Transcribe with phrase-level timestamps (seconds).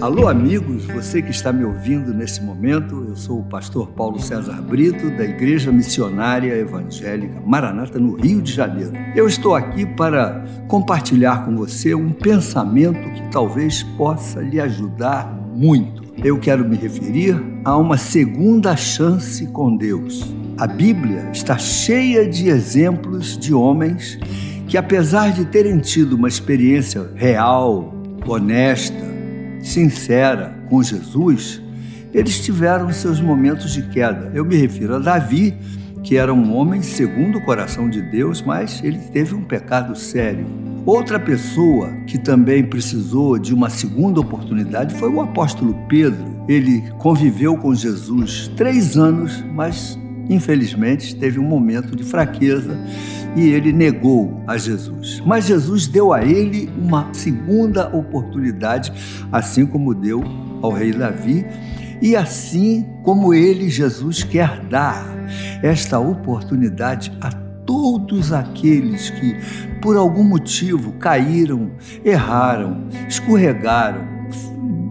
[0.00, 4.60] Alô, amigos, você que está me ouvindo nesse momento, eu sou o pastor Paulo César
[4.60, 8.92] Brito, da Igreja Missionária Evangélica Maranata, no Rio de Janeiro.
[9.14, 16.02] Eu estou aqui para compartilhar com você um pensamento que talvez possa lhe ajudar muito.
[16.22, 20.34] Eu quero me referir a uma segunda chance com Deus.
[20.58, 24.18] A Bíblia está cheia de exemplos de homens
[24.66, 27.94] que, apesar de terem tido uma experiência real,
[28.26, 29.13] honesta,
[29.64, 31.60] sincera com Jesus,
[32.12, 34.30] eles tiveram seus momentos de queda.
[34.34, 35.54] Eu me refiro a Davi,
[36.02, 40.46] que era um homem segundo o coração de Deus, mas ele teve um pecado sério.
[40.84, 46.44] Outra pessoa que também precisou de uma segunda oportunidade foi o apóstolo Pedro.
[46.46, 52.78] Ele conviveu com Jesus três anos, mas infelizmente teve um momento de fraqueza
[53.36, 55.22] e ele negou a Jesus.
[55.26, 58.92] Mas Jesus deu a ele uma segunda oportunidade,
[59.32, 60.22] assim como deu
[60.62, 61.44] ao rei Davi,
[62.00, 65.04] e assim como ele, Jesus, quer dar
[65.62, 67.30] esta oportunidade a
[67.64, 69.36] todos aqueles que,
[69.80, 71.72] por algum motivo, caíram,
[72.04, 74.04] erraram, escorregaram,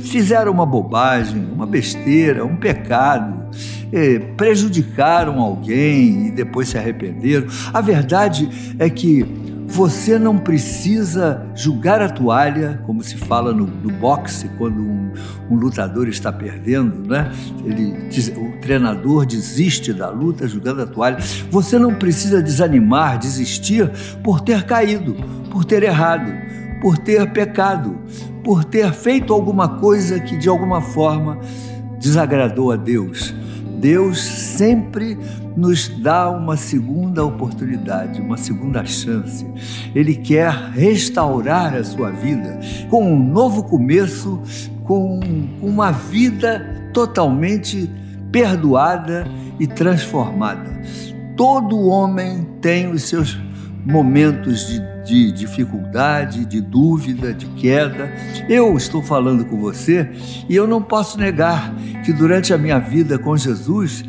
[0.00, 3.50] fizeram uma bobagem, uma besteira, um pecado,
[3.92, 7.46] eh, prejudicaram alguém e depois se arrependeram.
[7.72, 9.24] A verdade é que
[9.66, 15.12] você não precisa julgar a toalha, como se fala no, no boxe, quando um,
[15.50, 17.32] um, lutador está perdendo, né?
[17.64, 21.18] Ele, o treinador desiste da luta julgando a toalha.
[21.50, 23.90] Você não precisa desanimar, desistir
[24.22, 25.16] por ter caído,
[25.50, 26.32] por ter errado,
[26.80, 27.98] por ter pecado,
[28.44, 31.40] por ter feito alguma coisa que de alguma forma
[31.98, 33.34] desagradou a Deus.
[33.84, 35.18] Deus sempre
[35.54, 39.46] nos dá uma segunda oportunidade, uma segunda chance.
[39.94, 44.40] Ele quer restaurar a sua vida com um novo começo,
[44.84, 45.20] com
[45.60, 47.90] uma vida totalmente
[48.32, 49.26] perdoada
[49.60, 50.80] e transformada.
[51.36, 53.38] Todo homem tem os seus
[53.84, 58.10] momentos de de dificuldade, de dúvida, de queda.
[58.48, 60.10] Eu estou falando com você
[60.48, 61.74] e eu não posso negar
[62.04, 64.04] que durante a minha vida com Jesus,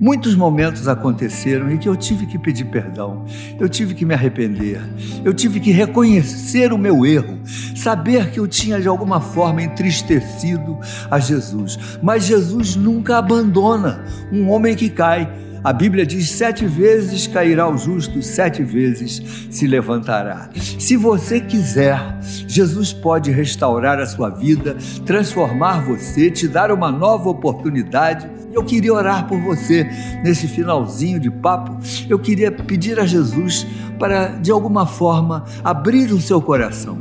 [0.00, 3.24] muitos momentos aconteceram em que eu tive que pedir perdão,
[3.58, 4.80] eu tive que me arrepender,
[5.24, 7.38] eu tive que reconhecer o meu erro,
[7.76, 10.76] saber que eu tinha de alguma forma entristecido
[11.08, 11.78] a Jesus.
[12.02, 15.30] Mas Jesus nunca abandona um homem que cai
[15.64, 20.50] a Bíblia diz: sete vezes cairá o justo, sete vezes se levantará.
[20.78, 27.28] Se você quiser, Jesus pode restaurar a sua vida, transformar você, te dar uma nova
[27.28, 28.28] oportunidade.
[28.52, 29.88] Eu queria orar por você
[30.22, 31.78] nesse finalzinho de papo.
[32.08, 33.66] Eu queria pedir a Jesus
[33.98, 36.98] para, de alguma forma, abrir o seu coração.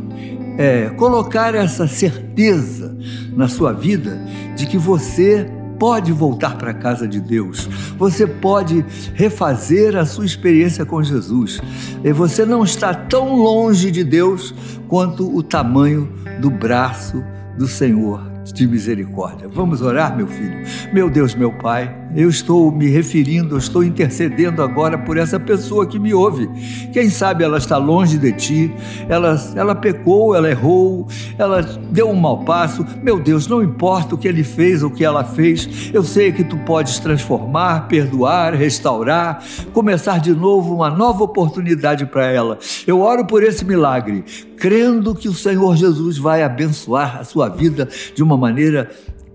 [0.57, 2.95] É, colocar essa certeza
[3.33, 4.19] na sua vida
[4.55, 5.49] de que você
[5.81, 11.59] pode voltar para a casa de Deus, você pode refazer a sua experiência com Jesus.
[12.03, 14.53] E você não está tão longe de Deus
[14.87, 16.07] quanto o tamanho
[16.39, 17.23] do braço
[17.57, 19.47] do Senhor de misericórdia.
[19.47, 20.65] Vamos orar, meu filho?
[20.91, 25.85] Meu Deus, meu Pai, eu estou me referindo, eu estou intercedendo agora por essa pessoa
[25.85, 26.49] que me ouve.
[26.91, 28.73] Quem sabe ela está longe de ti,
[29.07, 31.07] ela, ela pecou, ela errou,
[31.37, 32.85] ela deu um mau passo.
[33.01, 36.43] Meu Deus, não importa o que ele fez o que ela fez, eu sei que
[36.43, 42.57] tu podes transformar, perdoar, restaurar, começar de novo uma nova oportunidade para ela.
[42.85, 44.23] Eu oro por esse milagre,
[44.61, 48.91] crendo que o Senhor Jesus vai abençoar a sua vida de uma maneira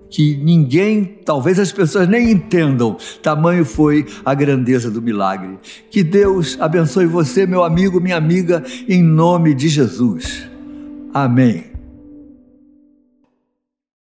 [0.09, 5.57] que ninguém, talvez as pessoas nem entendam, tamanho foi a grandeza do milagre.
[5.91, 10.49] Que Deus abençoe você, meu amigo, minha amiga, em nome de Jesus.
[11.13, 11.76] Amém.